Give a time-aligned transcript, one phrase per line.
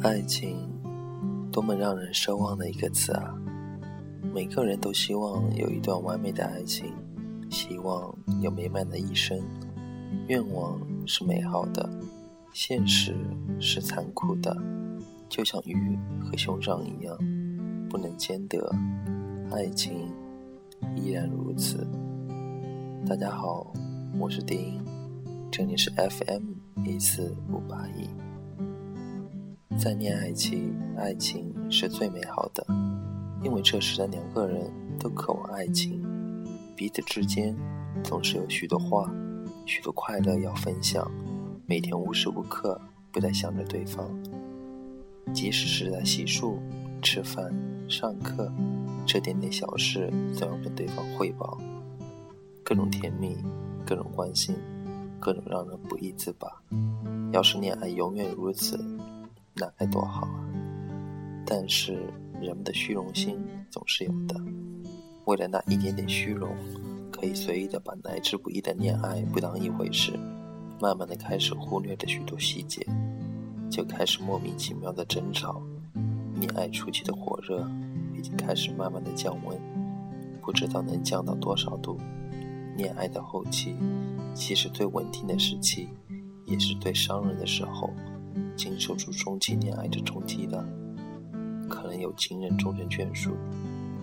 [0.00, 0.56] 爱情，
[1.50, 3.34] 多么让人奢望的一个词啊！
[4.32, 6.94] 每个人都希望有一段完美的爱情，
[7.50, 9.36] 希望有美满的一生。
[10.28, 11.90] 愿望是美好的，
[12.52, 13.12] 现实
[13.58, 14.56] 是残酷的，
[15.28, 17.18] 就像鱼和熊掌一样，
[17.90, 18.72] 不能兼得。
[19.50, 20.08] 爱情
[20.94, 21.84] 依然如此。
[23.04, 23.72] 大家好，
[24.20, 24.80] 我是丁，
[25.50, 26.52] 这里是 FM
[26.84, 28.08] 一四五八一。
[29.78, 32.66] 在恋爱期，爱情是最美好的，
[33.44, 36.02] 因为这时的两个人都渴望爱情，
[36.74, 37.56] 彼此之间
[38.02, 39.08] 总是有许多话、
[39.64, 41.08] 许多快乐要分享，
[41.64, 42.80] 每天无时无刻
[43.12, 44.10] 不在想着对方，
[45.32, 46.56] 即使是在洗漱、
[47.00, 47.54] 吃饭、
[47.88, 48.52] 上课，
[49.06, 51.56] 这点点小事总要跟对方汇报，
[52.64, 53.36] 各种甜蜜，
[53.86, 54.56] 各种关心，
[55.20, 56.48] 各种让人不易自拔。
[57.30, 58.76] 要是恋爱永远如此。
[59.60, 60.44] 那该多好啊！
[61.44, 61.94] 但是
[62.40, 63.36] 人们的虚荣心
[63.70, 64.40] 总是有的，
[65.24, 66.54] 为了那一点点虚荣，
[67.10, 70.12] 可以随意的把来之不易的恋爱不当一回事，
[70.80, 72.86] 慢慢的开始忽略着许多细节，
[73.68, 75.60] 就开始莫名其妙的争吵。
[76.40, 77.68] 恋爱初期的火热
[78.16, 79.58] 已经开始慢慢的降温，
[80.40, 81.98] 不知道能降到多少度。
[82.76, 83.74] 恋爱的后期，
[84.34, 85.88] 其实最稳定的时期，
[86.44, 87.90] 也是最伤人的时候。
[88.56, 90.64] 经受住终期恋爱的冲击的，
[91.68, 93.32] 可能有情人终成眷属；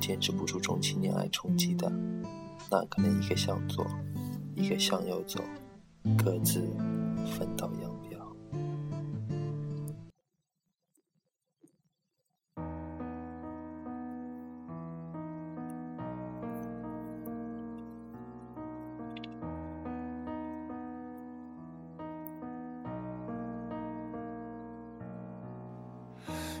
[0.00, 1.90] 坚持不住终期恋爱冲击的，
[2.70, 3.86] 那可能一个向左，
[4.54, 5.40] 一个向右走，
[6.16, 6.60] 各自
[7.38, 7.93] 分道扬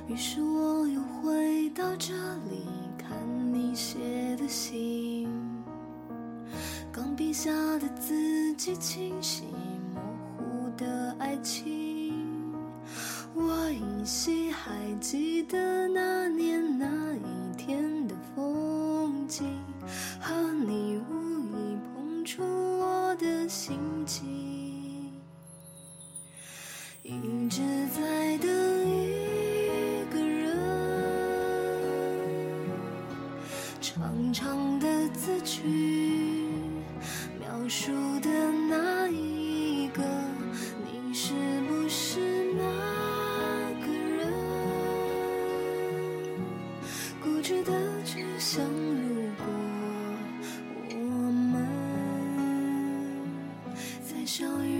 [0.06, 2.12] 于是我又回到这
[2.50, 3.10] 里，看
[3.52, 3.98] 你写
[4.36, 5.28] 的信，
[6.92, 9.44] 钢笔下的字迹清晰，
[9.94, 10.02] 模
[10.36, 12.12] 糊的爱情。
[13.34, 14.70] 我依稀还
[15.00, 16.13] 记得那
[33.86, 35.60] 长长的字句，
[37.38, 38.30] 描述的
[38.70, 40.02] 那一个，
[40.82, 41.34] 你是
[41.68, 42.18] 不是
[42.54, 42.62] 那
[43.84, 44.32] 个人？
[47.22, 47.72] 固执的
[48.06, 49.44] 去想，如果
[50.88, 50.96] 我
[51.52, 51.68] 们
[54.02, 54.73] 再相遇。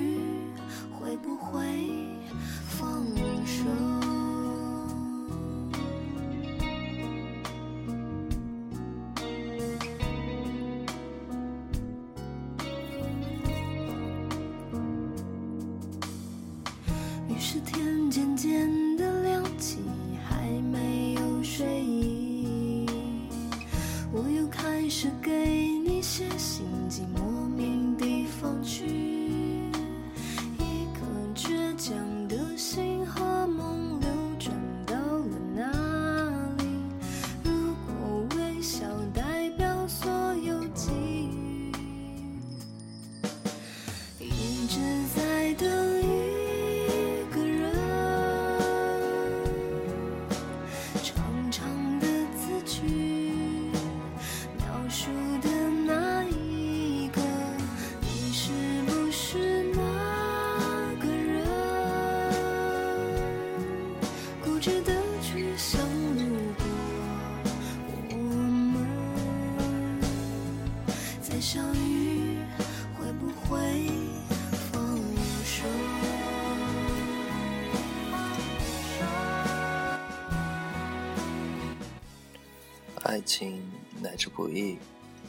[83.02, 83.60] 爱情
[84.02, 84.78] 来之不易，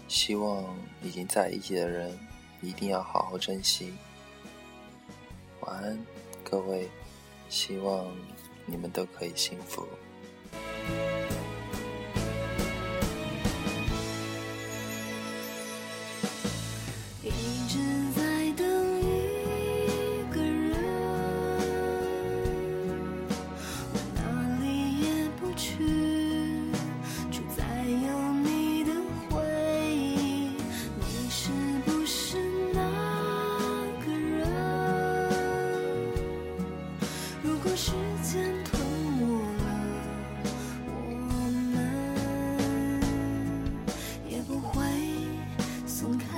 [0.07, 0.63] 希望
[1.03, 2.17] 已经在一起的人
[2.61, 3.93] 一定要好好珍惜。
[5.59, 5.99] 晚安，
[6.41, 6.89] 各位，
[7.49, 8.07] 希望
[8.65, 9.88] 你们都可以幸福。
[46.05, 46.34] 分开。